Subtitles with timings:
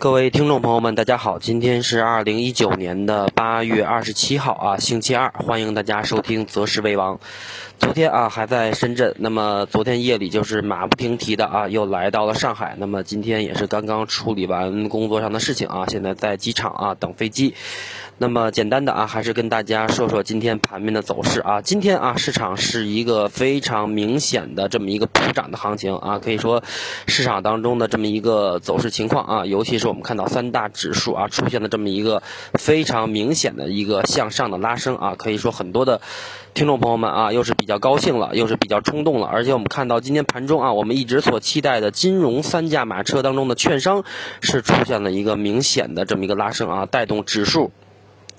[0.00, 7.16] 各位听众朋友们，大家好，今天是二零一九年的八月二十七号啊，星期二，欢迎大家收听《择时为王》。
[7.78, 12.76] 昨天啊还在深圳，那么昨天夜里就是马不停蹄的啊，又来到了上海。
[12.78, 17.54] 那么今天也是刚刚处理完工作上的事情啊，现在在机场啊等飞机。
[18.16, 21.62] 那么简单的啊，还是跟大家说说今天盘面的走势啊。
[21.62, 26.62] 今天啊，市场是一个非常明显的这么一个普涨的行情啊，可以说
[27.06, 32.22] 市场当中的这么一个走势情况啊，尤其是我们看到三大指数啊出现了这么一个
[32.54, 36.00] 非常明显的一个向上的拉升啊，可以说很多的
[36.54, 44.04] 听众朋友们啊，又是比较高兴了，又是比较冲动了，而且我们看到今天盘中啊，我们一直所期待的金融三驾马车当中的券商
[44.40, 47.72] 是出现了一个明显的这么一个拉升啊，带动指数。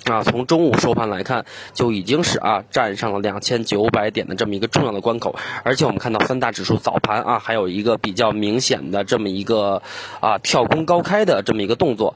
[0.06, 9.84] 啊，从中午收盘来看，就已经是啊站上了两千九百点的这么一个重要的关口，而且我们看到三大指数早盘啊还有一个比较明显的这么一个
[10.20, 12.16] 啊跳空高开的这么一个动作，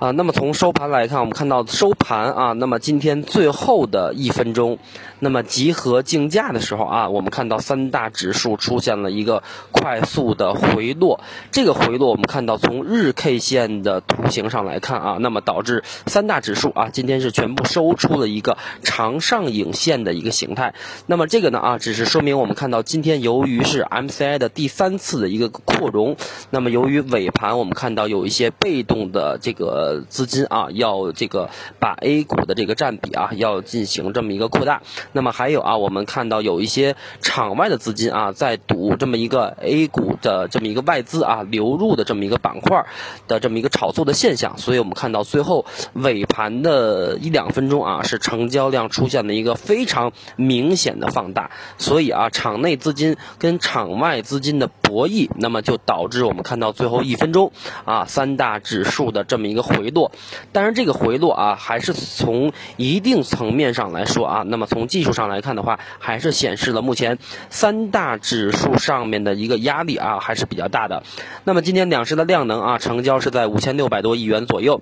[0.00, 4.78] 啊，那么从收盘来看，我们看到收盘啊，那么今天最后的一分钟，
[5.20, 11.20] 那么集合竞价的时候啊，我们看到三大指数出现了一个快速的回落，
[11.52, 17.19] 这个回落我们看到从日 K 线的图形上来看啊，那么导致三大指数啊今天。
[17.20, 20.74] 是全部收出了一个长上影线的一个形态，
[21.06, 26.16] 那么这个呢啊，只是说明我们看到今天由于是 MCI 的第三次的一个扩容，
[26.50, 34.82] 那么由于尾盘我们看到有一些被动的这个资金啊，要这个把 A 股的这个占比啊要进行这么一个扩大，
[35.12, 42.86] 那么还有啊，我们看到有一些场外的资金啊在赌这么一个 A 股的这么一个外资啊流入的这么一个板块
[43.28, 47.09] 的这么一个炒作的现象，所以我们看到最后尾盘的。
[47.18, 57.52] 一两分钟啊，是成交量出现了一个非常明显的放大，所以啊，场内资金跟场外资金的博弈，那么就导致我们看到最后一分钟
[57.84, 60.12] 啊，三大指数的这么一个回落。
[60.52, 67.18] 当然，这个回落啊，还是从一定层面上来说啊，那么从技术上来看的话，还是显示了目前
[67.48, 71.02] 三大指数上面的一个压力啊，还是比较大的。
[71.44, 74.80] 那么今天两市的量能啊，成交是在五千六百多亿元左右。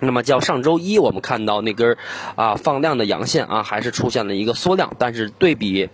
[0.00, 1.96] 那么，较上周一我们看到那根
[2.34, 5.88] 啊放量的阳线啊，还是出现了一个缩量，但是对比。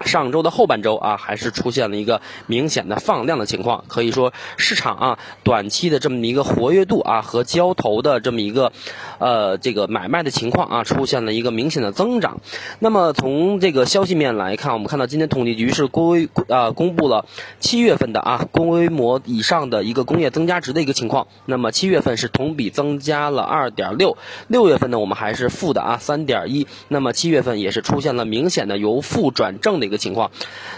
[0.00, 8.72] 上周的后半周啊，还是出现了一个明显的放量的情况，可以说市场啊短期的这么一个活跃度啊和交投的这么一个
[9.18, 12.40] 呃这个买卖的情况啊出现了一个明显的增长。
[12.78, 17.26] 那么从这个消息面来看，我们看到今天统计局是规啊公布了
[17.60, 21.28] 七月份的啊规模以上的一个工业增加值的一个情况。
[21.44, 24.16] 那么七月份是同比增加了二点六，
[24.48, 26.66] 六月份呢我们还是负的啊三点一。
[26.88, 29.92] 那么七月份也是出现了明显的由负转正的。
[29.92, 30.30] 一个情况，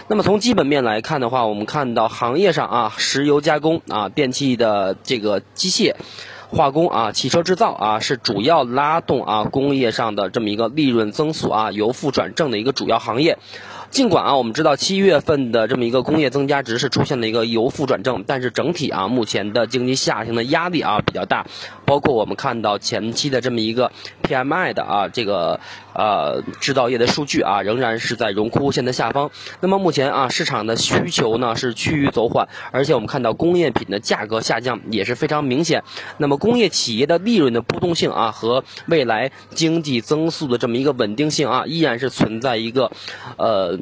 [0.09, 5.93] 那么从基本面来看的话，我们看到行业上啊，石油加工啊，电气的这个机械、
[6.49, 13.37] 化工啊，汽车制造啊，是主要拉动啊工业上的这么一个利润增速啊由负转正的一个主要行业。
[13.91, 21.45] 尽管啊，我们知道七月份的这么一个工业增加值是出现了一个由负转正，但是整体啊，目前的经济下行的压力啊比较大，
[21.85, 23.93] 包括我们看到前期的这么一个
[24.25, 25.59] PMI 的啊这个
[25.93, 29.29] 呃制造业的数据啊，仍然是在荣枯线的下方。
[29.61, 35.83] 那么目前啊，市场的需求呢是趋于走缓，而且我们看到工业品的价格下降也是非常明显。
[36.17, 42.91] 那么工业企业的利润的波动性啊和未来经济增速的这么一个稳定性啊，依然是存在一个
[43.37, 43.77] 呃。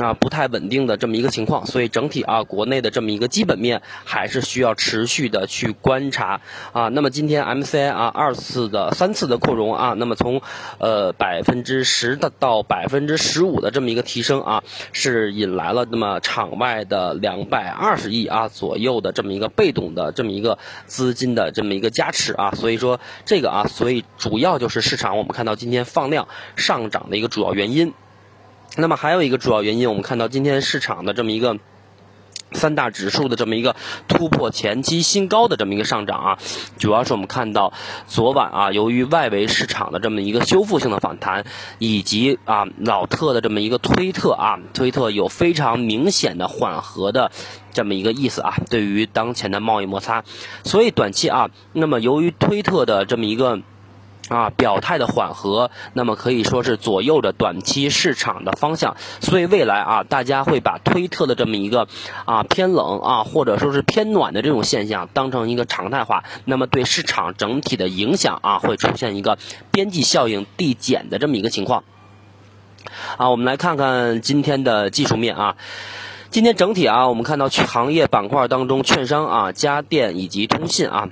[0.00, 6.40] 啊，不太稳定的这么一个情况，所以整体啊，国内的这么一个基本面还是需要持续的去观察
[6.72, 6.88] 啊。
[6.88, 10.40] 那么今天 MCI 啊二次的三次的扩容啊，那么从
[10.78, 14.62] 呃百分之十的到百分之十五的这么一个提升啊，
[14.92, 22.50] 是引来了那么场外的两百二十亿啊左右的这么一个被动的这么一个资金的这么一个加持啊。
[22.52, 27.92] 所以说这个啊，所以主要就是市场我们看到今天放量上涨的一个主要原因。
[28.76, 31.58] 那么还有一个主要原因，我们看到今天市场的这么一个
[32.52, 33.74] 三大指数的这么一个
[34.06, 36.38] 突破前期新高的这么一个上涨啊，
[36.78, 37.72] 主要是我们看到
[38.06, 41.44] 昨晚啊，由于外围市场的这么一个修复性的反弹，
[41.78, 47.32] 以及啊老特的这么一个推特啊，推特有非常明显的缓和的
[47.72, 50.24] 这么一个意思啊，对于当前的贸易摩擦，
[50.64, 53.60] 所以短期啊，那么由于推特的这么一个。
[54.30, 58.96] 啊，表态的缓和，那么可以说是左右着短期市场的方向。
[59.20, 61.88] 所以未来啊，大家会把推特的这么一个
[62.26, 69.36] 啊偏冷啊，或者说是偏暖的这种现象当成一个常态化，那么对市场整体的影响啊，会出现一个
[69.72, 71.82] 边际效应递减的这么一个情况。
[73.16, 75.56] 啊，我们来看看今天的技术面啊，
[76.30, 81.08] 今天整体啊，我们看到行业板块当中，券商啊、家电以及通信啊。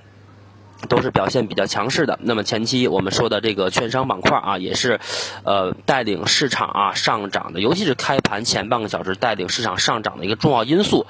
[0.88, 2.18] 都是表现比较强势的。
[2.22, 5.00] 那么前期我们说的这个券商板块啊，也是，
[5.42, 11.06] 呃，带领市场啊上涨的，尤其是开盘前半个小时带领市场上涨的一个重要因素。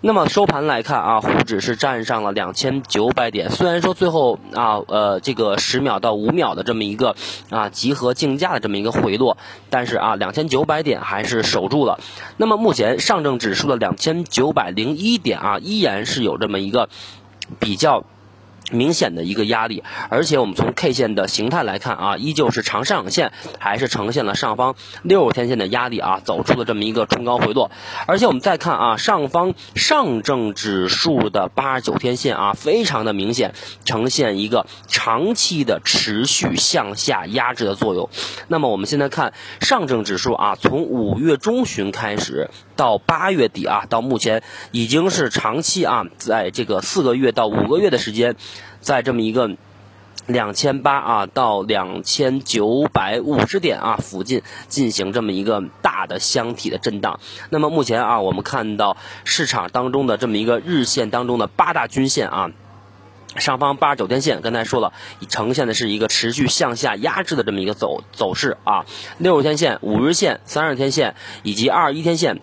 [0.00, 3.50] 那么收盘来看啊，沪指是站上了两千九百点。
[3.50, 7.16] 虽然说最后啊，呃，这个十秒到五秒的这么一个
[7.48, 9.38] 啊集合竞价的这么一个回落，
[9.70, 12.00] 但是啊，两千九百点还是守住了。
[12.36, 16.90] 那么目前上证指数的两千九百零一点啊，依然是有这么一个
[17.58, 18.04] 比较。
[18.70, 27.70] 明显的一个压力，而且我们从 K 线的形态来看啊，依旧是长上影线，还是呈现了上方六十天线的压力啊，走出了这么一个冲高回落。
[28.06, 33.52] 而且我们再看啊，上方上证指数的八十九天线啊，非常的明显，
[33.84, 38.08] 呈现一个长期的持续向下压制的作用。
[38.48, 48.36] 那么我们现在看上证指数啊，从五月中旬开始到八月底啊，到目前已经是长期啊，在这个四个月到五个月的时间。
[48.80, 49.50] 在这么一个
[50.26, 57.20] 两千八啊到两千九百五十点啊附近进行这么一个大的箱体的震荡。
[57.50, 62.50] 那么目前啊，我们看到市场当中的这么一个日线当中的八大均线啊，
[63.36, 64.94] 上方八十九天线，刚才说了，
[65.28, 68.86] 呈现的是一个持续向下压制的这么一个走走势啊。
[69.18, 72.40] 六十天线、五日线、三十天线以及二十一天线。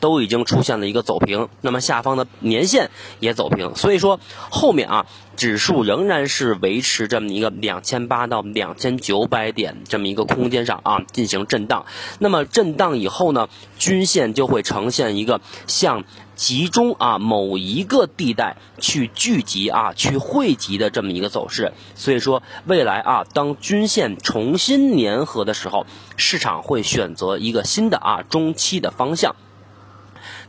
[0.00, 2.90] 都已经出现了一个走平，那么下方的年线
[3.20, 5.06] 也走平，所以说后面啊，
[5.36, 11.86] 指数仍然是维持这么一个两千八到两千九百点这么一个空间上啊进行震荡。
[12.18, 13.48] 那么震荡以后呢，
[13.78, 16.04] 均线就会呈现一个向
[16.34, 21.72] 集中啊某一个地带去聚集啊去汇集的这么一个走势。
[21.94, 25.86] 所以说未来啊，当均线重新粘合的时候，
[26.16, 29.36] 市场会选择一个新的啊中期的方向。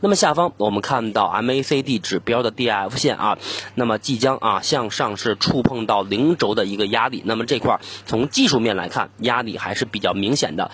[0.00, 3.38] 那么下方我们看到 MACD 指标的 DIF 线啊，
[3.74, 7.22] 那么即将啊向上是触碰到零轴的一个压力。
[7.24, 10.70] 那么这块从技术面来看，压力还是比较明显的。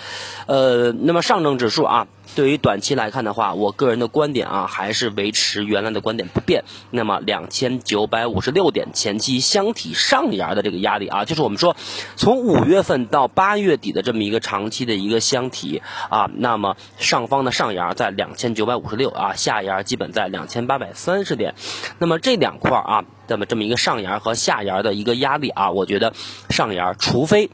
[0.47, 2.07] 呃，那么上证指数啊。
[2.35, 6.65] 对于短期来看的话，我个人的观点啊，还是维持原来的观点不变。
[6.91, 11.77] 那么两千九百五十六点前期箱体上沿的这个压力啊，就是我们说
[12.17, 21.55] 从五月份到八月底的这么一个长期的一个箱体啊，那么上方的上沿在两千九百五十六啊，下沿基本在两千八百三十点。
[21.99, 26.13] 那么这两块啊，那么这么一个上沿和下沿的一个压力啊，我觉得
[26.49, 27.51] 上沿除非。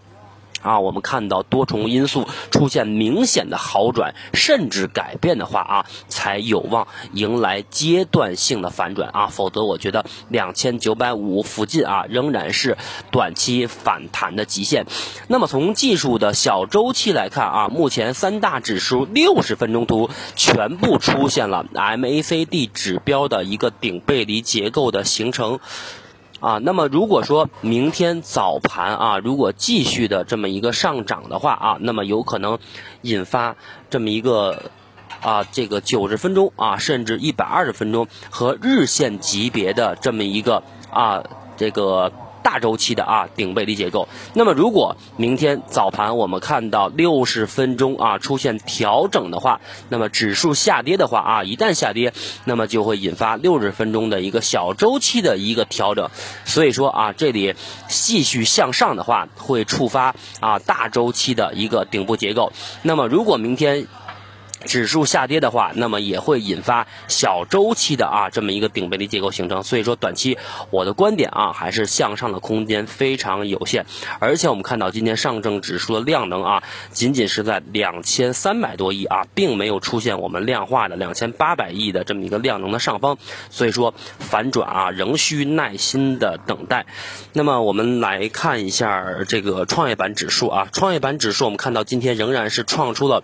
[0.66, 12.76] 啊，我们看到多重因素出现明显的好转，甚至改变的话啊，才有望迎来阶段性的反转啊，否则我觉得两千九百五附近啊，仍然是
[13.10, 14.86] 短期反弹的极限。
[15.28, 25.60] 那么从技术的小周期来看啊，目前三大指数六十分钟图全部出现了 MACD 指标的一个顶背离结构的形成。
[26.46, 32.56] 啊，那么如果说明天早盘啊，如果继续的这么一个上涨的话啊，那么有可能
[33.02, 33.56] 引发
[33.90, 34.70] 这么一个
[35.20, 41.24] 啊，这个九十分钟啊，甚至一百二十分钟和日线级别的这么一个啊，
[41.56, 42.12] 这个。
[42.46, 52.12] 大周期的啊顶背离结构，那么如果明天早盘我们看到六十分钟啊出现调整的话，那么指数下跌的话啊，一旦下跌，
[52.44, 56.08] 那么就会引发六十分钟的一个小周期的一个调整，
[56.44, 57.56] 所以说啊这里
[57.88, 63.88] 继续向上的话，会触发啊大周期的一个顶部结构，那么如果明天。
[64.66, 70.36] 指数下跌的话，那么也会引发小周期的啊这么一个顶背离结构形成，所以说短期
[70.70, 73.86] 我的观点啊还是向上的空间非常有限，
[74.18, 83.18] 而且我们看到今天上证指数的量能啊仅仅是在两千三百多亿啊，并没有出现我们量化的两千八百亿的这么一个量能的上方，
[83.50, 86.86] 所以说反转啊仍需耐心的等待。
[87.32, 93.22] 那么我们来看一下这个创业板指数啊，创业板指数我们看到今天仍然是创出了。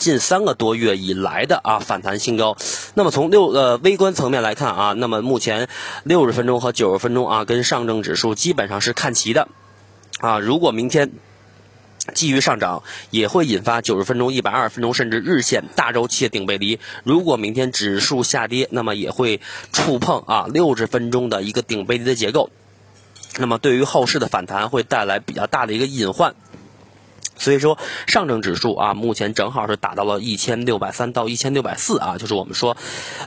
[0.00, 2.56] 近三个多月以来的啊反弹新高，
[2.94, 5.68] 那么从六呃微观层面来看啊，那么目前
[6.04, 9.46] 六十分钟和九十分钟啊跟上证指数基本上是看齐的
[10.18, 10.38] 啊。
[10.38, 11.12] 如果明天
[12.14, 16.80] 继续上涨，也会引发九十分钟、一百二十分钟甚至日线大周期的顶背离。
[17.04, 22.48] 如果明天指数下跌，那么也会触碰啊六十分钟的一个顶背离的结构，
[23.36, 26.34] 那么对于后市的反弹会带来比较大的一个隐患。
[27.40, 32.76] 所以说，上证指数啊，目前正好是达到了一千六百三到一千六百四啊，就是我们说，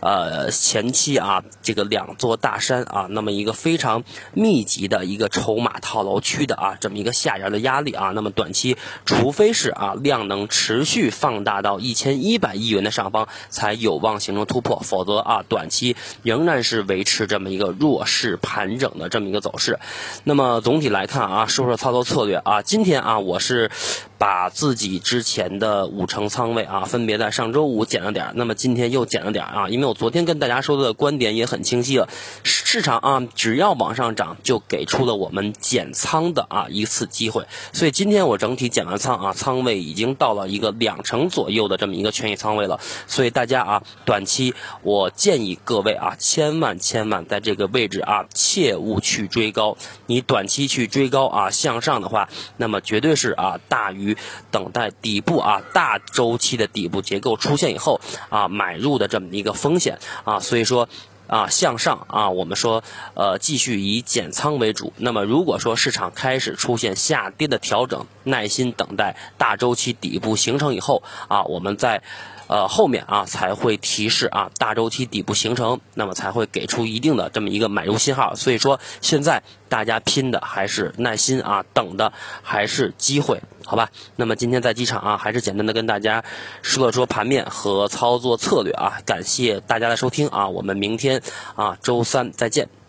[0.02, 4.04] 呃，前期啊，这个两座大山啊，那么一个非常
[4.34, 19.80] 密集的一个筹码套牢区的啊，这么一个下沿的压力啊，那么短期除非是啊量能持续放大到一千一百亿元的上方，才有望形成突破，否则啊，短期仍然是维持这么一个弱势盘整的这么一个走势。
[20.24, 23.72] 那么总体来看啊，说说操作策略啊，今天啊，我是。
[24.18, 32.08] 把自己之前的五成仓位啊，分别在上周五减了点，那么今天又减了点啊，因为我昨天跟大家说的观点也很清晰了，
[32.44, 54.16] 市场啊只要往上涨，就给出了我们减仓的啊一次机会，所以今天我整体减完仓啊，仓位已经到了一个两成左右的这么一个权益仓位了，所以大家啊，短期我建议各位啊，千万千万在这个位置啊，切勿去追高，你短期去追高啊向上的话，那么绝对是啊大大于。
[54.50, 58.00] 等待底部啊大周期的底部结构出现以后
[58.30, 60.88] 啊买入的这么一个风险啊，所以说
[61.34, 62.84] 啊向上啊我们说
[63.16, 64.94] 呃继续以减仓为主。
[64.98, 72.04] 那么如果说市场开始出现下跌的调整，耐心等待大周期底部形成以后啊，我们在。
[72.48, 78.36] 呃，后面啊才会提示啊，大周期底部形成，那么才会给出一定的这么一个买入信号。
[78.36, 82.12] 所以说，现在大家拼的还是耐心啊，等的
[82.44, 83.90] 还是机会，好吧？
[84.18, 86.26] 那么今天在机场啊，还是简单的跟大家
[86.62, 91.23] 说了说盘面和操作策略啊，感谢大家的收听啊，我们明天
[91.56, 92.83] 啊周三再见。